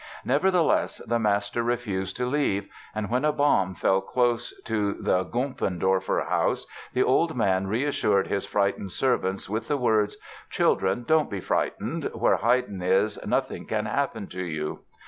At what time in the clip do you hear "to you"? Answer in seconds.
14.29-14.79